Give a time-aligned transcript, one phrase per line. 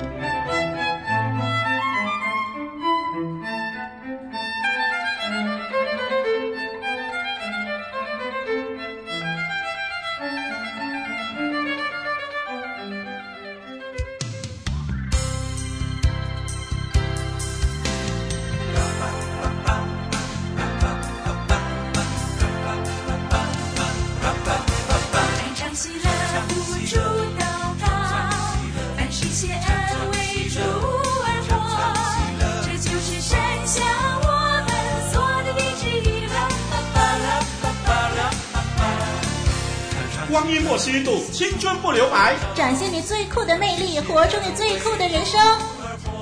[40.33, 42.35] 光阴莫虚度，青春不留白。
[42.55, 45.39] 展现你最酷的魅力，活出你最酷的人生。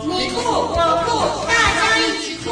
[0.04, 0.76] 你酷我
[1.08, 2.52] 酷，大家一起酷。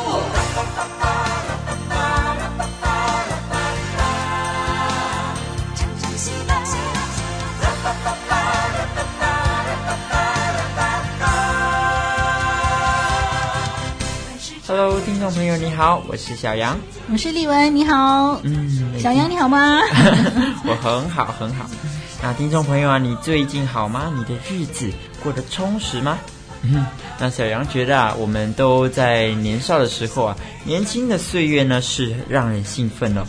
[14.66, 16.78] Hello，听众朋友，你好，我是小杨，
[17.12, 19.80] 我是丽文，你好，嗯，小杨你好吗？
[20.67, 21.66] 我很好，很好。
[22.22, 24.11] 那听众朋友啊，你最近好吗？
[24.16, 24.92] 你的日子
[25.23, 26.17] 过得充实吗？
[26.64, 26.86] 嗯，
[27.17, 33.23] 那小杨觉得啊，我们都在年少的时候啊，年轻的岁月呢是让人兴奋哦。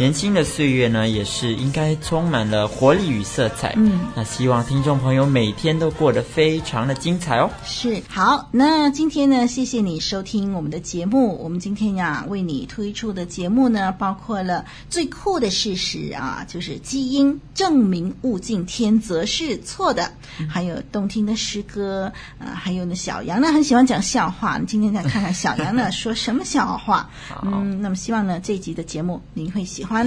[0.00, 3.74] 年轻的岁月呢，也是应该充满了活力与色彩。
[3.76, 7.50] 嗯，那希望听众朋友每天都过得非常的精彩哦。
[7.66, 11.36] 是，好，那今天呢，谢谢你收听我们的节目。
[11.42, 24.56] 我们今天呀，为你推出的节目呢，包括了最酷的事实啊，就是基因证明物竞天择是错的，嗯、还有动听的诗歌啊，还有呢，小杨呢很喜欢讲笑话。
[24.56, 27.06] 你今天再看看小杨呢说什么笑话。
[27.42, 29.98] 嗯，那么希望呢这一集的节目您会喜流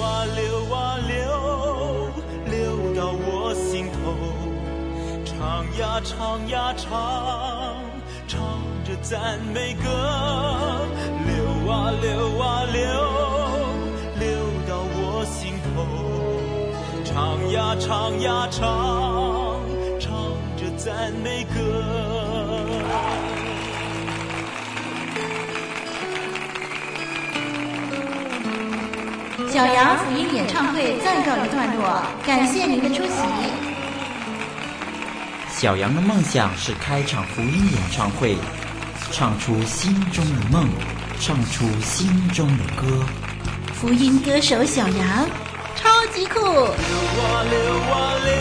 [0.00, 2.12] 啊流啊流，
[2.46, 4.14] 流到我心头，
[5.24, 7.82] 唱呀唱呀唱，
[8.28, 8.38] 唱
[8.84, 9.82] 着赞美歌。
[11.26, 12.86] 流啊流啊流，
[14.20, 14.30] 流
[14.68, 15.82] 到我心头，
[17.04, 17.12] 唱
[17.50, 19.58] 呀唱呀唱，
[19.98, 20.12] 唱
[20.56, 22.31] 着赞美歌。
[29.52, 33.10] 小杨福音演唱会暂告一段落，感谢您的出席。
[35.50, 38.38] 小杨的梦想是开场福音演唱会，
[39.10, 40.66] 唱出心中的梦，
[41.20, 43.04] 唱出心中的歌。
[43.74, 45.28] 福音歌手小杨，
[45.76, 46.40] 超级酷！
[46.40, 47.60] 流啊流
[47.92, 48.32] 啊流，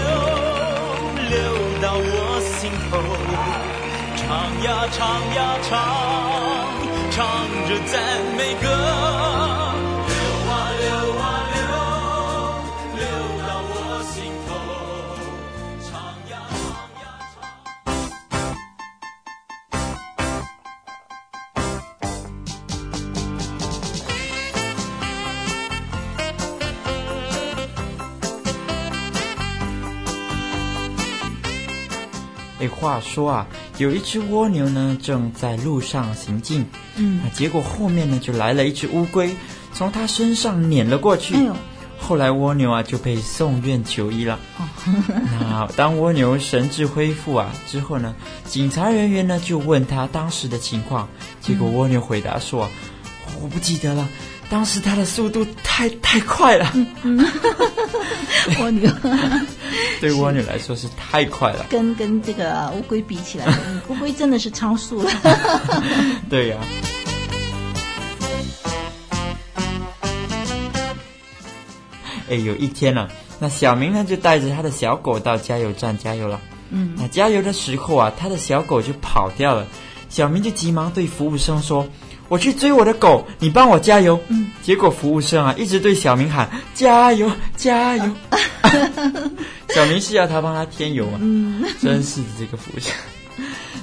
[1.27, 1.39] 流
[1.81, 2.95] 到我心头，
[4.15, 4.23] 唱
[4.63, 5.77] 呀唱呀唱，
[7.11, 7.19] 唱
[7.67, 7.99] 着赞
[8.37, 9.20] 美歌。
[32.61, 33.47] 哎，话说啊，
[33.79, 39.35] 有一只蜗牛呢，正在路上行进，嗯，结果后面呢就来了一只乌龟，
[39.73, 41.35] 从它身上碾了过去。
[41.35, 41.55] 哎呦！
[41.99, 44.39] 后来蜗牛啊就被送院求医了。
[44.57, 44.67] 哦，
[45.39, 51.07] 那当蜗牛神智恢复啊之后呢，警察人员呢就问他当时的情况，
[51.41, 52.69] 结果蜗牛回答说
[53.29, 54.07] ：“嗯，我不记得了。”
[54.51, 56.69] 当时他的速度太太快了，
[58.59, 58.91] 蜗牛
[60.01, 63.47] 对蜗牛来说是太快了，跟跟这个乌龟比起来，
[63.87, 65.09] 乌龟真的是超速了。
[66.29, 66.67] 对呀、啊。
[72.29, 73.09] 哎，有一天呢、啊，
[73.39, 76.41] 那小明呢就带着他的小狗到加油站加油了。
[76.71, 79.65] 嗯，那加油的时候啊，他的小狗就跑掉了，
[80.09, 81.87] 小明就急忙对服务生说。
[82.31, 84.17] 我去追我的狗，你帮我加油。
[84.29, 88.09] 嗯，结果服务生啊一直对小明喊加油加油。
[89.75, 91.19] 小明是要他帮他添油啊。
[91.19, 92.89] 嗯，真是的这个服务生。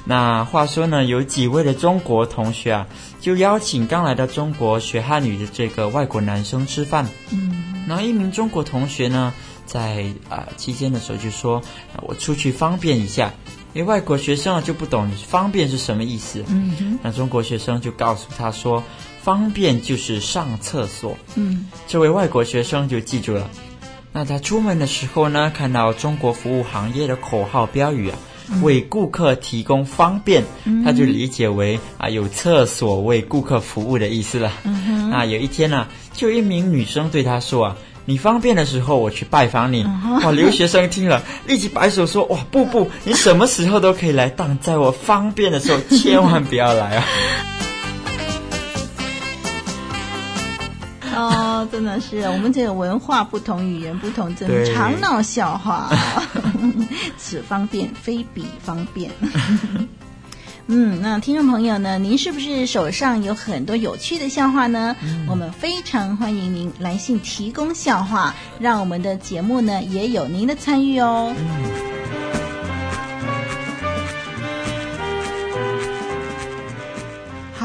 [0.07, 2.87] 那话说呢，有几位的中国同学啊，
[3.21, 7.07] 就邀请刚来到中国学汉语的这个外国男生吃饭。
[7.31, 9.35] 嗯，然后一名中国同学呢，
[9.67, 11.61] 在啊、呃、期间的时候就说
[12.01, 13.31] ：“我出去方便一下。”
[13.75, 16.43] 因为外国学生啊就不懂方便是什么意思。
[16.49, 18.83] 嗯哼，那中国学生就告诉他说，
[19.23, 21.17] 方便就是上厕所。
[21.37, 23.49] 嗯，这位外国学生就记住了。
[24.13, 28.19] 那他出门的时候呢，看到中国服务行业的口号标语啊，
[28.51, 34.51] 嗯、为顾客提供方便，嗯、他就理解为啊有厕所为顾客服务的意思了。
[34.65, 37.77] 嗯，那有一天呢、啊，就一名女生对他说啊。
[38.09, 39.85] 你方便的时候，我去拜访你。
[40.25, 40.31] 哇！
[40.31, 47.05] 留学生听了， 立即摆手说：“哇，不不，你什么时候都可以来，但在我方便的时候，千万不要来啊！”
[51.15, 55.91] 哦，真的是，我们这个文化不同，语言不同，真的常闹笑话。
[57.19, 59.11] 此方便非彼方便。
[60.71, 61.99] 嗯，那听众朋友呢？
[61.99, 64.95] 您是不是手上有很多有趣的笑话呢？
[65.03, 71.35] 嗯、我们非常欢迎您来信提供笑话，让我们的节目呢也有您的参与哦。
[71.39, 71.98] 嗯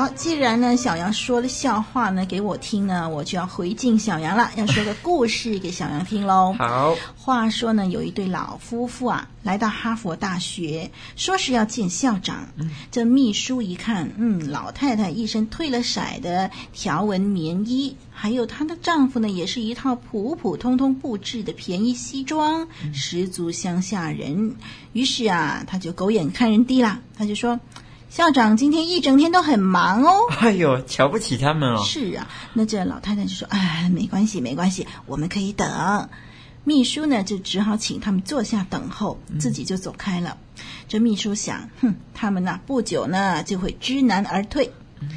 [0.04, 6.54] 好，既然呢，小杨说了笑话呢给我听呢，我就要回敬小杨了，要说个故事给小杨听喽。
[6.60, 12.50] 好，话说呢，有一对老夫妇啊，来到哈佛大学，说是要见校长。
[12.58, 24.54] 嗯，这秘书一看，嗯，老太太一身褪了色的条纹棉衣，还有她的丈夫呢，也是一套普普通通布置的便宜西装，十足乡下人。
[24.92, 27.58] 于是啊，他就狗眼看人低了，他就说。
[28.14, 30.12] 校长今天一整天都很忙哦。
[30.40, 31.84] 哎呦，瞧不起他们哦。
[31.84, 36.10] 是啊，那这老太太就说：“哎，没关系，没关系，我们可以等。”
[36.64, 40.38] 秘书呢，就只好请他们坐下等候，自己就走开了。
[40.58, 44.72] 嗯、这秘书想：“哼，他们呢，不久呢就会知难而退。
[45.00, 45.10] 嗯”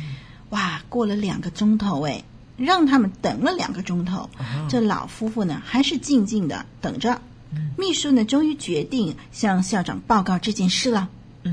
[0.49, 2.25] 哇，过了两个钟头，哎，
[2.57, 4.31] 让他们等了两个钟头。
[4.39, 7.21] 哦、这老夫妇呢，还是静静的等着。
[7.53, 11.11] 嗯、秘书呢，终于决定向校长报告这件事了。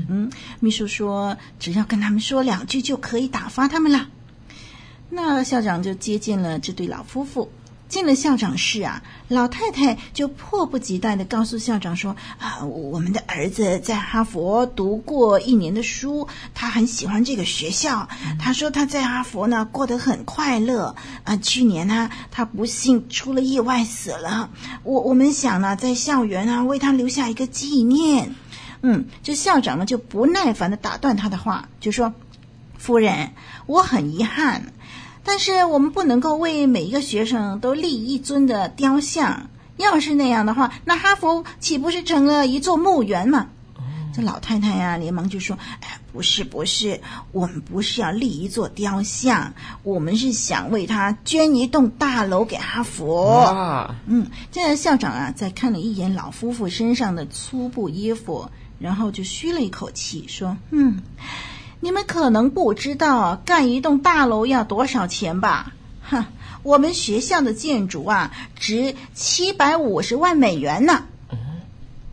[0.08, 0.30] 嗯，
[0.60, 4.08] 秘书说，只要跟他们说两句就可以打发他们了。
[5.10, 7.50] 那校长就接见了这对老夫妇。
[7.86, 18.08] 进了校长室啊，老太太就迫不及待地告诉校长说：“啊，我们的儿子在哈佛读过一年的书，他很喜欢这个学校。
[18.40, 20.96] 他说他在哈佛呢过得很快乐。
[21.22, 24.50] 啊，去年呢他不幸出了意外死了。
[24.82, 28.34] 我我们想呢在校园啊为他留下一个纪念。”
[28.86, 32.12] 嗯，这校长呢就不耐烦地打断他的话，就说
[32.76, 33.30] ：“夫人，
[33.64, 34.74] 我很遗憾，
[35.24, 39.48] 但是我们不能够为每一个学生都立一尊的雕像。
[39.78, 43.46] 要是那样的话，那哈佛岂不是成了一座墓园吗？”
[44.14, 47.00] 这老太太呀，连忙就说：“哎，不是，不是，
[47.32, 53.40] 我们不是要立一座雕像，我们是想为他捐一栋大楼给哈佛。
[53.40, 58.50] 哇”嗯，这校长啊，再看了一眼老夫妇身上的粗布衣服。
[58.84, 61.00] 然后就吁了一口气，说：“嗯，
[61.80, 65.72] 你们可能不知道盖一栋大楼要多少钱吧？
[66.02, 66.26] 哼，
[66.62, 71.04] 我们学校的建筑啊，值七百五十万美元呢。”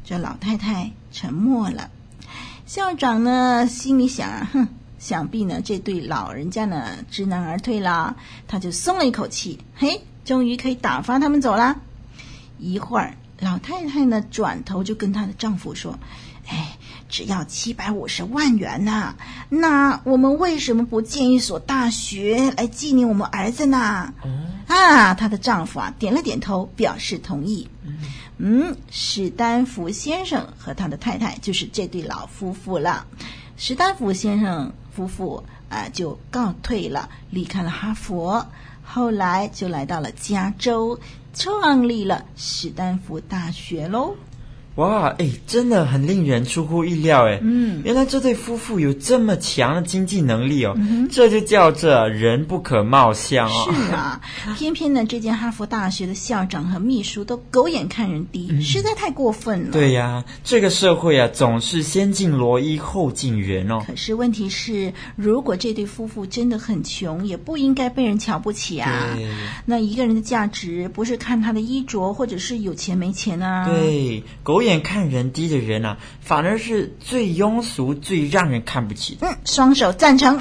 [0.06, 1.90] 这老太太沉默了。
[2.66, 8.16] 校长呢，心里想啊，哼，想必呢，这对老人家呢，知难而退了。
[8.48, 11.82] 他就松了一口气，嘿，终于可以打发他们走了。
[12.60, 16.00] 一会儿，老太太呢，转头就跟她的丈夫说。
[16.52, 16.78] 哎，
[17.08, 19.16] 只要七百五十万元呢，
[19.48, 24.14] 那我们为什么不建一所大学来纪念我们儿子呢？
[24.26, 27.70] 嗯、啊，她的丈夫啊点了点头，表示同意。
[27.86, 27.98] 嗯，
[28.38, 33.08] 嗯，史丹福先生和他的太太就是这对老夫妇了。
[33.56, 38.46] 史丹福先生夫妇啊、呃、就告退了，离开了哈佛，
[38.84, 41.00] 后来就来到了加州，
[41.34, 44.18] 创立了史丹福大学喽。
[44.76, 53.70] 哇，哎，真的很令人出乎意料，哎，嗯，原来这对夫妇有这么强的经济能力哦，嗯、这就叫这人不可貌相哦。
[53.70, 54.22] 是啊，
[54.58, 59.72] 偏偏呢，这间哈佛大学的校长和秘书都狗眼看人低，嗯、实在太过分了。
[59.72, 63.84] 对呀，这个社会啊，总是先敬罗衣后敬人哦。
[63.86, 69.18] 可是问题是，如果这对夫妇真的很穷，也不应该被人瞧不起啊。
[69.66, 73.68] 那一个人的价值不是看他的衣着，或者是有钱没钱啊。
[73.68, 74.61] 对，狗。
[74.62, 79.28] 狗眼看人低的人啊，反而是最庸俗、最让人看不起的。
[79.28, 80.40] 嗯，双手赞成。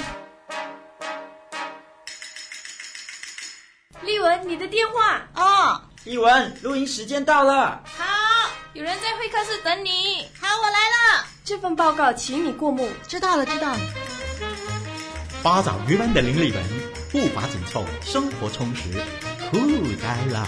[4.03, 5.81] 丽文，你的电话哦。
[6.03, 7.81] 丽文，录音时间到了。
[7.83, 8.05] 好，
[8.73, 10.27] 有人在会客室等你。
[10.39, 11.25] 好，我来了。
[11.43, 12.87] 这份报告，请你过目。
[13.07, 13.79] 知道了，知道了。
[15.41, 16.63] 八爪鱼般的林丽文，
[17.11, 18.83] 步伐紧凑，生活充实，
[19.49, 19.57] 酷
[19.99, 20.47] 呆了。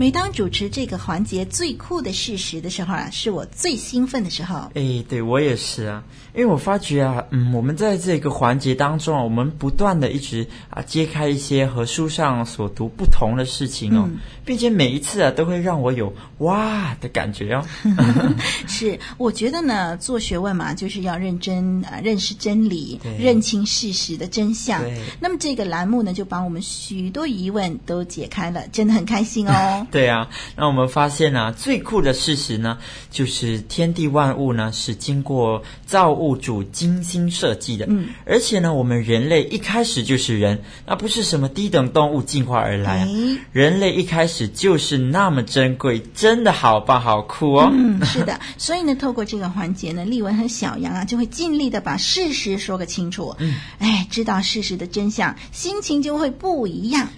[0.00, 4.70] 每当主持这个环节最酷的事实的时候啊，是我最兴奋的时候。
[4.72, 6.02] 哎，对我也是啊，
[6.34, 17.62] 因为我发觉啊，嗯，我们在这个环节当中啊，我们不断的一直啊揭开一些和书上所读不同的事情哦，嗯、并且每一次啊都会让我有哇的感觉哦。
[18.66, 24.82] 是，我觉得呢，做学问嘛，就是要认真啊，认识真理，认清事实的真相。
[25.20, 29.86] 那么这个栏目呢，就把我们许多疑问都解开了，真的很开心哦。
[29.90, 32.78] 对啊，那我们发现呢、啊，最酷的事实呢，
[33.10, 37.86] 就是天地万物呢是经过造物主精心设计的。
[37.88, 43.08] 嗯，而且呢，我们人类一开始就是人，那不是什么低等动物进化而来
[43.52, 47.70] 人类一开始就是那么珍贵，真的好棒，好酷哦。
[47.72, 48.38] 嗯， 是的。
[48.56, 53.34] 所以呢，透过这个环节呢，丽文和小杨啊，就会尽力的把事实说个清楚。
[53.38, 57.08] 嗯，哎，知道事实的真相，心情就会不一样。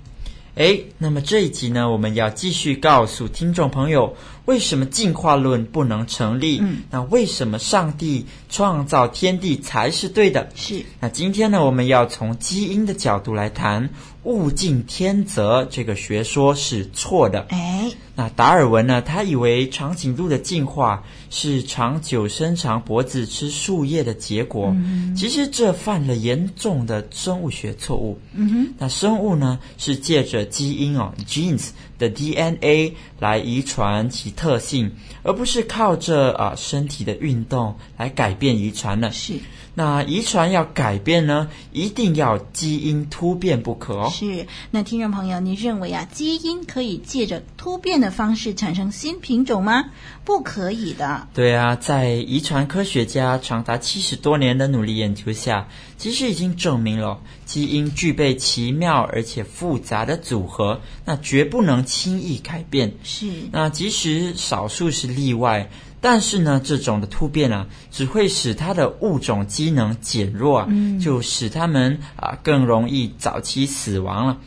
[0.54, 6.58] 哎，那么这一集呢，我们要继续告诉听众朋友，为什么进化论不能成立？
[6.60, 10.50] 嗯，那为什么上帝创造天地才是对的？
[10.54, 10.84] 是。
[11.00, 13.88] 那今天呢，我们要从基因的角度来谈。
[14.24, 17.44] 物竞天择这个学说是错的。
[17.48, 17.71] 哎，
[18.14, 19.00] 那达尔文呢？
[19.00, 24.66] 他以为长颈鹿的进化是长久伸长脖子吃树叶的结果。
[24.76, 28.18] 嗯，其实这犯了严重的生物学错误。
[28.34, 34.92] 嗯哼，那生物呢是借着基因哦，genes 的 DNA 来遗传其特性，
[35.22, 39.10] 而不是靠着啊身体的运动来改变遗传的。
[39.10, 39.32] 是。
[39.74, 44.10] 那遗传要改变呢，一定要基因突变不可哦。
[44.12, 49.86] 是，那听众朋友，你认为啊，基因可以借着突变的方式产生新品种吗？
[50.24, 51.26] 不可以的。
[51.32, 62.92] 对啊，在遗传科学家长达七十多年的努力研究下，其实已经证明了基因具备奇妙而且复杂的组合，那绝不能轻易改变。
[63.02, 65.70] 是，那即使少数是例外。
[66.02, 74.38] 但是呢，这种的突变啊，只会使它的物种机能减弱啊，嗯、就使它们啊更容易早期死亡了。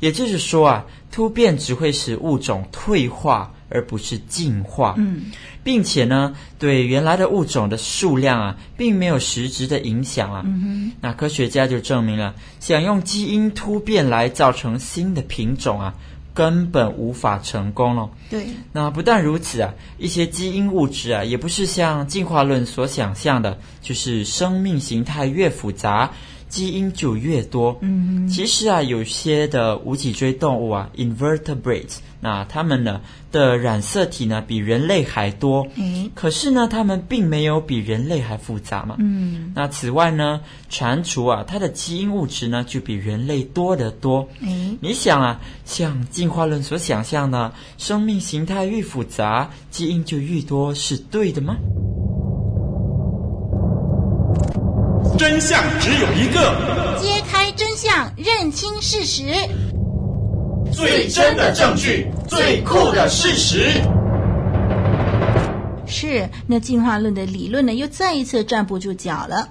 [0.00, 4.94] 也就是说啊，突变只会使物种退化，而不是进化。
[4.96, 5.26] 嗯，
[5.62, 10.42] 并且呢，对原来的物种的数量啊，并没有实质的影响啊。
[10.46, 15.94] 嗯，那科学家就证明了，想用基因突变来造成新的品种啊。
[16.34, 18.08] 根本无法成功了。
[18.30, 26.10] 对，那不但如此啊，一些基因物质啊，也不是像进化论所想象的，就是生命形态越复杂，
[26.52, 27.76] 基因就越多。
[27.80, 31.96] 嗯哼，其实啊，有些的无脊椎动物啊，invertebrates。
[32.20, 33.00] 那它们呢
[33.32, 38.94] 的染色体呢比人类还多，嗯可是呢，它们并没有比人类还复杂嘛。
[39.00, 40.40] 嗯，那此外呢，
[40.70, 44.28] 蟾蜍啊，它的基因物质呢就比人类多得多。
[44.40, 51.56] 嗯你想啊，像进化论所想象的，生命形态越复杂，基因就越多，是对的吗？
[55.22, 59.22] 真相只有一个，揭开真相，认清事实。
[60.72, 63.70] 最真的证据，最酷的事实。
[65.86, 69.48] 是，那进化论的理论呢，又再一次站不住脚了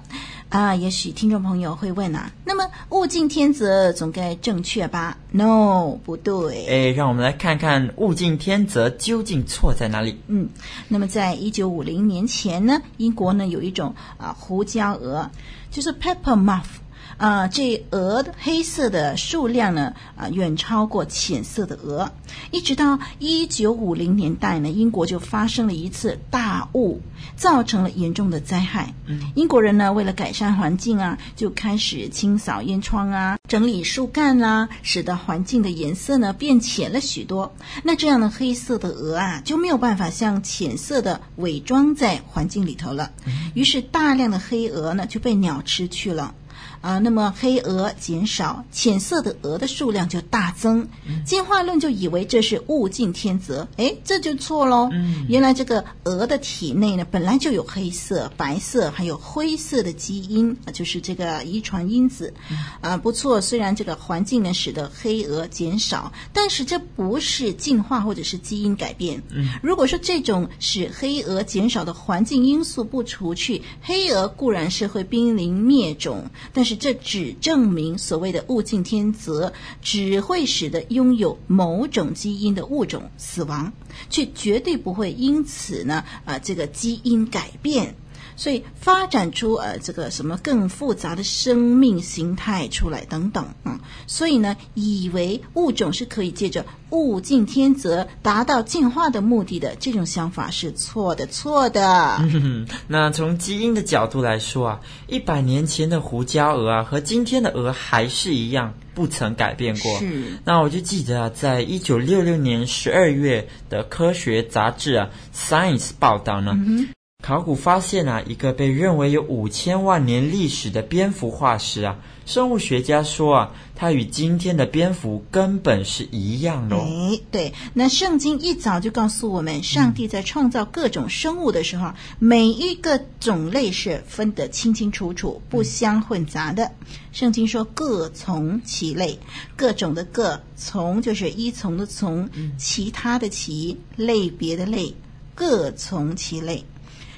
[0.50, 0.74] 啊！
[0.74, 6.66] 也许听众朋友会问啊，那么物竞天择总该正确吧？No，不对。
[6.66, 10.20] 哎，让我们来看看物竞天择究竟错在哪里？
[10.26, 10.46] 嗯，
[10.88, 15.30] 那么在一九五零年前呢，英国呢有一种啊胡椒蛾，
[15.72, 16.81] 就是 pepper muff。
[17.22, 22.10] 啊，这鹅黑色的数量呢，啊，远超过浅色的鹅。
[22.50, 27.00] 一直到一九五零年代呢，英国就发生了一次大雾，
[27.36, 28.92] 造成了严重的灾害。
[29.06, 37.54] 嗯，英国人呢，为了改善环境啊，就开始清扫烟囱啊，整理树干啦、啊，使得环境的颜色呢变浅了许多。
[37.84, 43.12] 那这样的黑色的鹅啊，就没有办法像浅色的伪装在环境里头了。
[43.54, 46.34] 于是大量的黑鹅呢就被鸟吃去了。
[46.82, 50.86] 啊，那么黑鹅减少，浅色的鹅的数量就大增。
[51.24, 54.90] 进化论就以为这是物竞天择，哎，这就错喽。
[55.28, 62.34] 原来这个鹅的体内呢，本来就有黑色、白色还有灰色的基因，就是这个遗传因子。
[62.80, 69.22] 啊，不错，虽然这个环境呢使得黑鹅减少，但是这不是进化或者是基因改变。
[69.62, 83.72] 如果说这种使黑鹅减少的环境因素不除去，黑鹅固然是会濒临灭种，但是这只证明所谓的物竞天择，只会使得拥有某种基因的物种死亡，
[84.10, 87.94] 却绝对不会因此呢，啊、这个基因改变。
[88.36, 102.18] 所以发展出呃这个什么更复杂的生命形态出来等等啊、嗯，所以呢，以为物种是可以借着物竞天择达到进化的目的的这种想法是错的，错的。
[102.20, 109.98] 嗯， 那从基因的角度来说啊，一百年前的胡椒鹅啊和今天的鹅还是一样，不曾改变过。
[109.98, 110.38] 是。
[110.44, 116.52] 那我就记得啊，在一九六六年十二月的科学杂志啊《Science》报道呢。
[116.56, 116.88] 嗯
[117.22, 126.76] 考古发现啊，一个被认为有五千万年历史的蝙蝠化石啊，生物学家说啊，它与今天的蝙蝠根本是一样的。
[126.76, 136.72] 哎，对，那圣经一早就告诉我们，上帝在创造各种生物的时候，嗯、每一个种类是分得清清楚楚、不相混杂的。
[137.12, 139.16] 圣经说各从其类，
[139.54, 144.92] 各种的各从就是依从的从，其他的其类别的类，
[145.36, 146.64] 各从其类。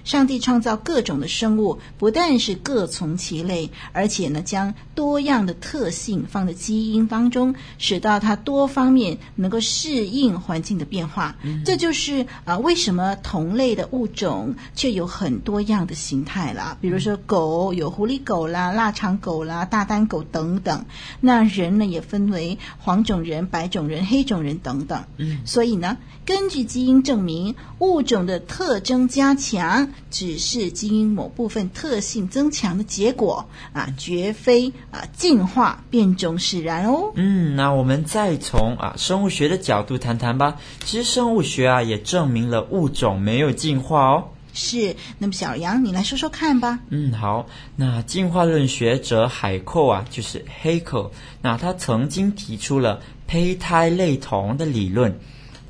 [0.05, 11.37] 上帝创造各种的生物，不但是各从其类，而且呢，将多样的特性放在基因当中，使到它多方面能够适应环境的变化。
[11.43, 16.77] 嗯、这就是啊、呃，为什么同类的物种却有很多样的形态了？
[16.83, 20.85] 比如说狗有狐狸狗啦、腊肠狗啦、大丹狗等等。
[21.21, 25.05] 那人呢，也分为黄种人、白种人、黑种人等等。
[25.17, 25.97] 嗯，所以呢，
[26.27, 29.94] 根据基因证明，物种的特征加强。
[30.11, 37.13] 只是基因某部分特性增强的结果啊，绝非啊进化变种使然哦。
[37.15, 40.57] 嗯，那我们再从啊生物学的角度谈谈吧。
[40.85, 44.25] 其实生物学啊也证明了物种没有进化哦。
[44.57, 46.79] 是，那么小杨你来说说看吧。
[46.91, 47.47] 嗯，好。
[47.75, 51.11] 那进化论学者海寇啊，就是 Haeckel，
[51.43, 55.19] 那他曾经提出了胚胎类同的理论。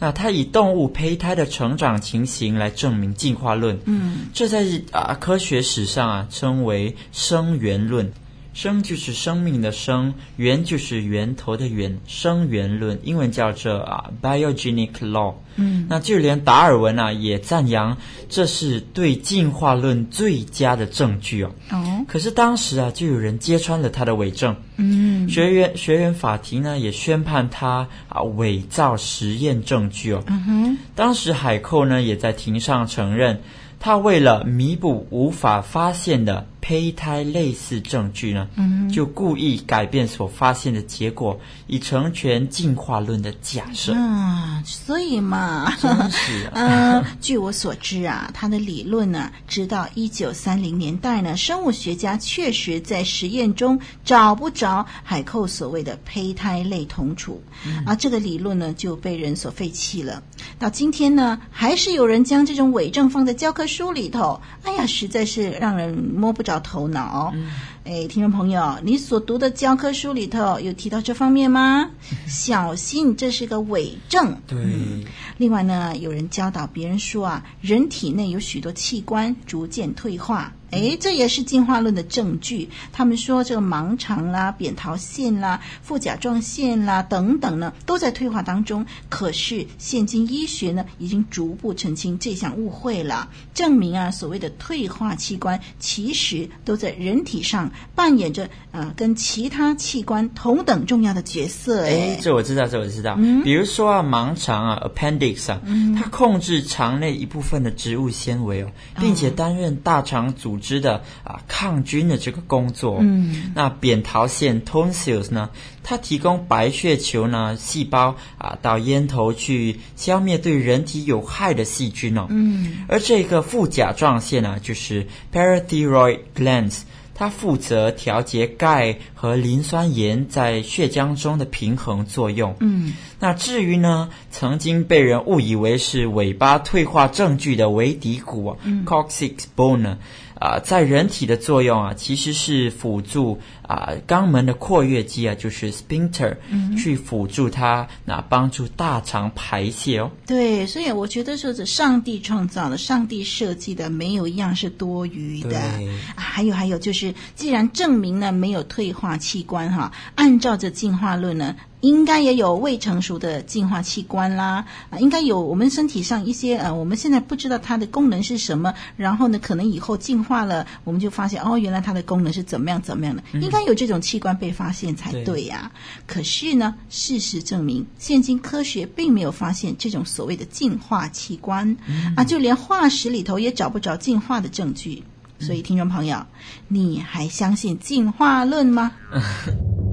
[0.04, 4.62] 那他以动物胚胎的成长情形来证明进化论，嗯，这在
[4.92, 8.12] 啊科学史上啊称为生源论。
[8.54, 15.34] 生就是生命的生，源就是源头的源，生源论，英文叫做啊 biogenic law。
[15.56, 17.96] 嗯，那就连达尔文啊也赞扬
[18.28, 21.50] 这是对进化论最佳的证据哦。
[21.70, 24.56] 哦，可是当时啊就有人揭穿了他的伪证。
[24.76, 30.22] 嗯，学员学员法庭呢也宣判他啊伪造实验证据哦。
[30.28, 33.40] 嗯哼，当时海寇呢也在庭上承认。
[33.80, 43.92] 他为了弥补无法发现的胚胎类似证据呢，嗯，就故意改变所发现的结果，以成全进化论的假设。
[43.92, 46.52] 啊，所以嘛，真是啊。
[47.04, 60.22] 呃，据我所知啊，他的理论呢，直到一九三零年代呢，生物学家确实在实验中找不着海寇所谓的胚胎类同处，嗯，啊，这个理论呢就被人所废弃了。
[60.58, 67.32] 到今天呢，还是有人将这种伪证放在教科书里头，哎呀，实在是让人摸不着头脑。
[67.34, 67.46] 嗯
[67.84, 71.90] 哎，听众朋友，你所读的教科书里头有提到这方面吗？
[72.26, 74.34] 小心，这是个伪证。
[74.46, 75.04] 对、嗯。
[75.36, 82.68] 另外呢，有人教导别人说啊，人体内有许多器官逐渐退化，哎，这也是进化论的证据。
[82.92, 88.84] 他们说这个盲肠啦、扁桃腺啦、副甲状腺啦等等呢，都在退化当中。
[89.08, 97.70] 可是现今医学呢，已经逐步澄清这项误会了，证明啊，所谓的退化器官其实都在人体上。
[97.94, 101.84] 扮演着呃跟其他器官同等重要的角色。
[101.84, 103.14] 哎，这我知道，这我知道。
[103.18, 112.98] 嗯，比如说啊，盲肠啊，appendix 啊，嗯，它控制肠内一部分的植物纤维哦，并且担任大肠组织的啊抗菌的这个工作。
[113.00, 115.50] 嗯，那扁桃腺 tonsils 呢，
[115.82, 122.26] 它提供白血球呢细胞啊到咽头去消灭对人体有害的细菌哦。
[122.30, 126.82] 嗯，而这个副甲状腺呢，就是 parathyroid glands。
[127.16, 132.56] 它负责调节钙和磷酸盐在血浆中的平衡作用。
[132.58, 139.98] 嗯，那至于呢，曾经被人误以为是尾巴退化证据的尾骶骨，嗯，coccyx bone 呢，
[140.38, 150.10] 啊、呃，在人体的作用啊，其实是辅助啊、呃、肛门的括约肌啊，就是 sphincter、嗯、去辅助它，那帮助大肠排泄哦。
[150.26, 155.58] 对，所以我觉得说，这上帝创造的，上帝设计的，没有一样是多余的。
[155.58, 155.78] 啊，
[156.16, 161.54] 还有还有，就是既然证明了没有退化器官哈，按照这进化论呢。
[161.84, 175.70] 应该也有未成熟的进化器官啦，啊，应该有我们身体上一些呃，我们现在不知道它的功能是什么，然后呢，可能以后进化了，我们就发现哦，原来它的功能是怎么样怎么样的，应该有这种器官被发现才对呀。
[176.06, 176.14] 对。
[176.14, 185.02] 可是呢，事实证明，现今科学并没有发现这种所谓的进化器官，嗯、啊，就连化石里头也找不着进化的证据。
[185.38, 186.24] 所以，听众朋友，
[186.68, 188.92] 你还相信进化论吗？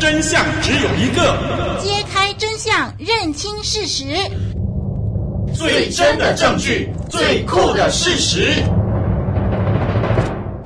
[0.00, 4.04] 真相只有一个，揭开真相，认清事实，
[5.54, 8.62] 最真的证据，最酷的事实。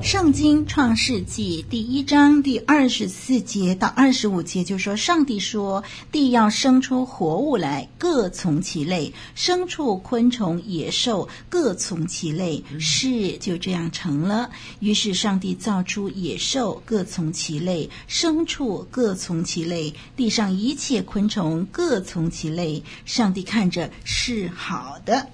[0.01, 14.49] 圣经创世纪第一章第二十四节到二十五节就说，上帝说：“地要生出活物来，各从其类；牲畜、昆虫、野兽，各从其类。”是就这样成了。
[14.79, 22.81] 于是上帝造出野兽，各从其类；牲畜各从其类；地上一切昆虫各从其类。
[23.03, 25.27] 上帝看着是好的。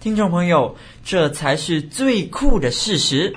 [0.00, 3.36] 听众朋友，这才是最酷的事实。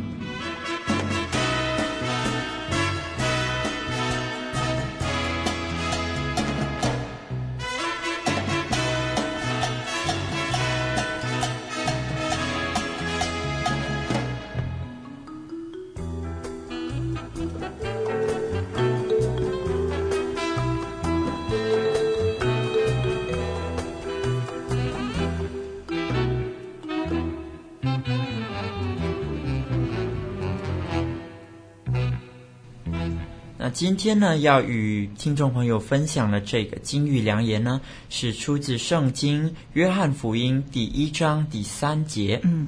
[33.73, 37.79] 今天呢，要与听众朋友分享的这个金玉良言呢，
[38.09, 42.39] 是出自圣经约翰福音第一章第三节。
[42.43, 42.67] 嗯，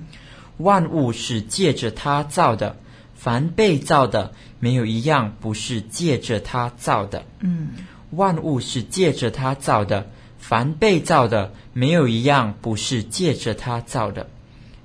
[0.57, 2.77] 万物是借着他造的，
[3.13, 7.25] 凡被造的，没有一样不是借着他造的。
[7.41, 7.69] 嗯，
[8.11, 14.29] 万物是借着他造的，凡被造的，没有一样不是借着他造的。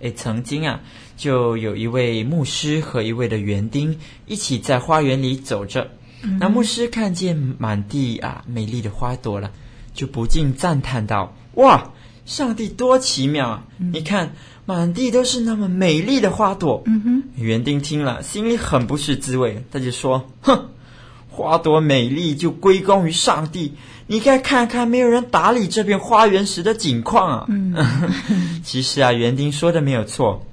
[0.00, 0.80] 诶，曾经啊，
[1.16, 5.88] 就有一位牧师和一位的园丁一起在花园里走着。
[6.40, 9.50] 那牧师看见满地啊美丽的花朵了，
[9.94, 11.92] 就不禁赞叹道：“哇，
[12.26, 13.64] 上帝多奇妙啊！
[13.78, 14.32] 嗯、你看，
[14.66, 20.68] 满地都是那么美丽的花朵。”嗯哼，园丁听了，心里很不是滋味，他就说：“哼，
[21.30, 23.74] 花朵美丽就归功于上帝，
[24.08, 27.46] 你该看看没有人打理这片花园时的景况啊。
[27.48, 27.74] 嗯”
[28.64, 30.44] 其实啊，园丁说的没有错。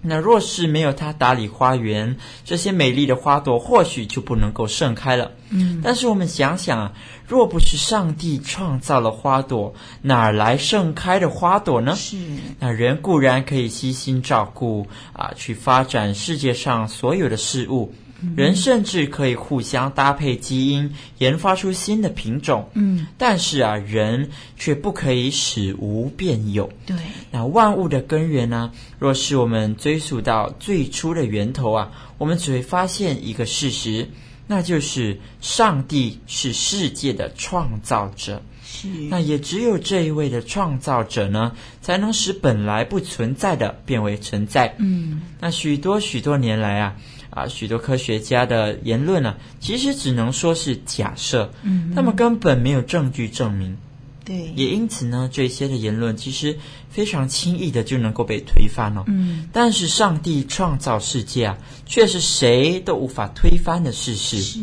[0.00, 5.32] 那若是没有他打理花园，这些美丽的花朵或许就不能够盛开了。
[5.50, 6.92] 嗯，但是我们想想啊，
[7.26, 11.96] 若不是上帝创造了花朵，哪儿来盛开的花朵呢？
[11.96, 12.16] 是。
[12.60, 17.92] 那人固然可以悉心照顾啊，去发展世界上所有的事物。
[18.36, 22.68] 人甚至可以互相搭配基因，研发出新的品种。
[22.74, 26.68] 嗯，但是啊，人却不可以使无变有。
[26.84, 26.96] 对，
[27.30, 28.72] 那万物的根源呢？
[28.98, 34.08] 若是我们追溯到最初的源头啊，我们只会发现一个事实，
[34.48, 38.42] 那就是上帝是世界的创造者。
[38.64, 44.74] 是，那也只有这一位的创造者呢，才能使本来不存在的变为存在。
[44.78, 46.96] 嗯，那许多许多年来啊。
[47.38, 53.76] 啊，许多科学家的言论呢、啊，其实只能说是假设，嗯，他们根本没有证据证明，
[54.24, 56.58] 对，也因此呢，这些的言论其实
[56.90, 64.60] 非常轻易的就能够被推翻了，嗯，但是上帝创造世界啊，却是谁都无法推翻的事实，是，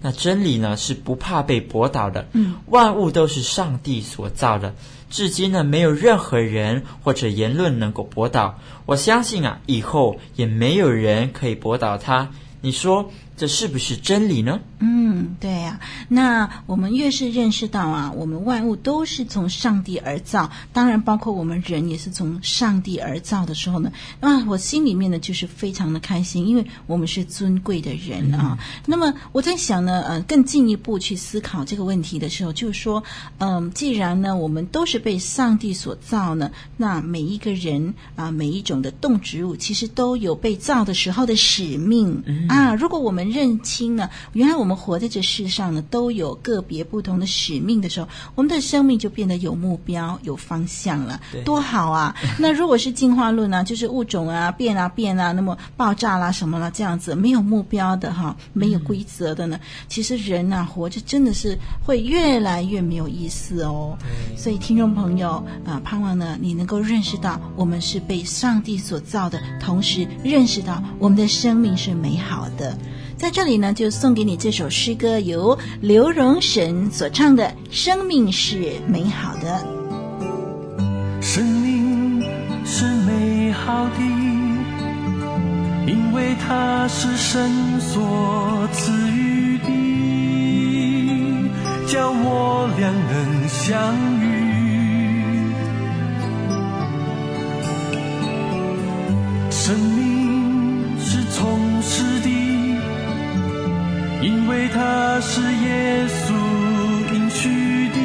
[0.00, 4.74] 那真理呢是不怕被驳倒的，嗯，万物都是上帝所造的。
[5.14, 8.58] 至今呢，没有任何人或者言论能够驳倒。
[8.84, 12.30] 我相信啊，以后也没有人可以驳倒他。
[12.60, 14.60] 你说这是不是真理呢？
[14.78, 15.80] 嗯，对呀、啊。
[16.08, 28.56] 那我们越是认识到啊，我们万物都是从上帝而造，当然包括我们人也是从上帝而造的时候呢，啊，我心里面呢就是非常的开心，因为我们是尊贵的人啊。
[28.60, 33.02] 嗯、那么我在想呢，呃，更进一步去思考这个问题的时候，就是说，
[33.38, 42.74] 嗯、呃，既然呢我们都是被上帝所造呢，那每一个人啊、呃，每一种的动植物，其实都有被造的时候的使命、嗯、啊。
[42.74, 52.14] 如果我们认清呢，原来我们活在这世上呢，都有个别不同的使命的时候，我们的生命就变得有目标、有方向了，多好啊！
[52.38, 63.96] 那如果是进化论呢、啊，就是物种啊变啊变啊，那么爆炸啦什么了这样子，没有目标的哈，没有规则的呢，嗯、其实人呐、啊、活着真的是会越来越没有意思哦。
[64.36, 65.30] 所以听众朋友
[65.64, 72.76] 啊、呃，盼望呢你能够认识到我们是被上帝所造的，同时认识到我们的生命是美好的。
[73.24, 79.64] 在这里呢，就送给你这首诗歌，由刘荣神所唱的《生命是美好的》。
[81.22, 82.20] 生命
[82.66, 84.00] 是美好的，
[85.86, 91.48] 因为它是神所赐予的，
[91.88, 94.26] 叫我俩能相遇。
[99.50, 102.13] 生命是充实。
[104.24, 106.32] 因为他是耶稣
[107.12, 107.98] 应许的，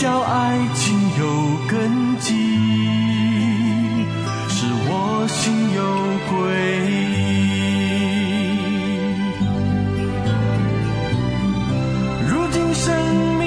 [0.00, 1.24] 叫爱情有
[1.66, 2.32] 根基，
[4.48, 5.82] 使我心有
[6.30, 6.32] 归
[6.86, 6.94] 依。
[12.30, 12.86] 如今生
[13.40, 13.44] 命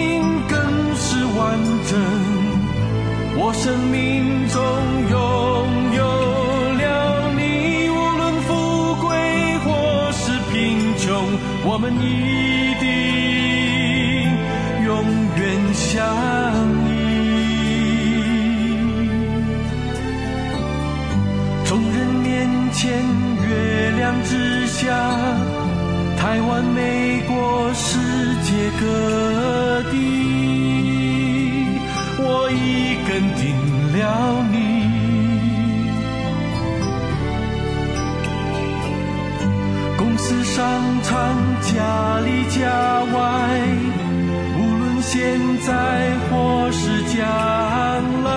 [0.50, 0.60] 更
[0.98, 1.40] 是完
[1.88, 1.98] 整，
[3.38, 3.96] 我生命
[4.50, 4.60] 中
[28.82, 28.88] 各
[29.91, 29.94] 地，
[32.17, 33.44] 我已根定
[33.94, 34.02] 了
[34.52, 34.56] 你。
[39.98, 40.60] 公司、商
[41.04, 41.12] 场、
[41.62, 42.60] 家里家
[43.13, 43.22] 外，
[44.58, 45.70] 无论现在
[46.32, 46.32] 或
[46.72, 47.22] 是将
[48.24, 48.28] 来，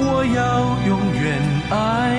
[0.00, 0.04] 我
[0.36, 0.38] 要
[0.86, 0.90] 永
[1.22, 1.26] 远
[1.70, 2.17] 爱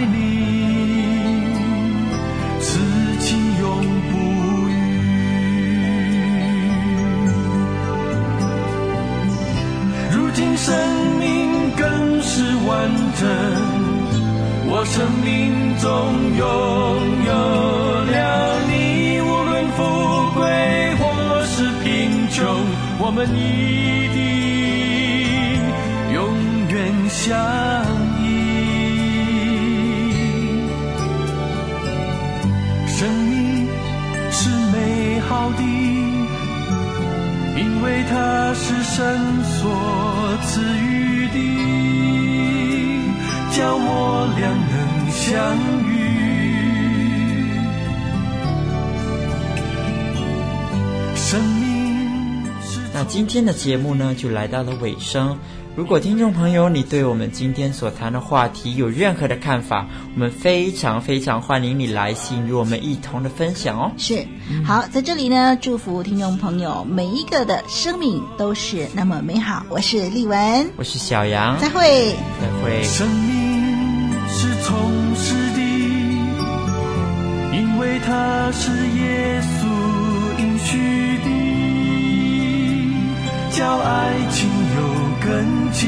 [23.31, 23.68] 我
[53.09, 55.35] 今天的节目呢，就来到了尾声。
[55.75, 63.91] 如果听众朋友你对我们今天所谈的话题有任何的看法，我们非常非常欢迎你来信与我们一同的分享哦。
[63.97, 64.23] 是，
[64.63, 69.65] 好，在这里呢，祝福听众朋友每一个的生命都是那么美好。
[69.69, 72.83] 我是丽文，我是小杨，再会，再会。
[72.83, 74.77] 生命是从。
[77.51, 79.65] 因为他是耶稣
[80.37, 80.77] 应许
[81.23, 81.29] 的，
[83.59, 84.79] 叫爱情有
[85.19, 85.85] 根基，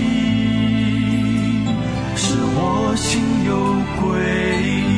[2.18, 3.52] 使我心有
[4.02, 4.10] 归
[4.68, 4.91] 依。